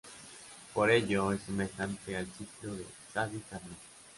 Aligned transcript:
Por 0.73 0.89
ello, 0.89 1.31
es 1.31 1.43
semejante 1.43 2.17
al 2.17 2.25
ciclo 2.25 2.73
de 2.75 2.87
Sadi 3.13 3.37
Carnot. 3.47 3.77